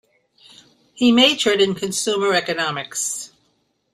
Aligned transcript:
He 0.95 1.11
majored 1.11 1.61
in 1.61 1.75
consumer 1.75 2.33
economics. 2.33 3.31